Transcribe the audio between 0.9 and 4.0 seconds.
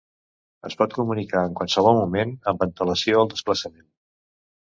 comunicar en qualsevol moment amb antelació al desplaçament.